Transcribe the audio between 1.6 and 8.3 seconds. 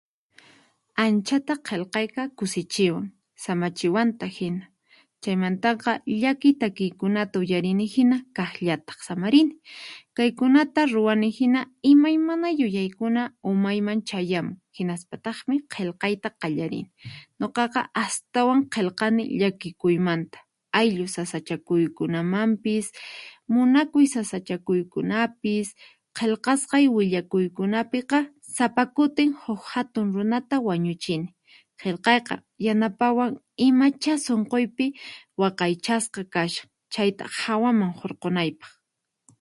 qillqayqa kusichiwan samachiwantaq hina, chaymantaqa llakiy takiykunata uyarini hina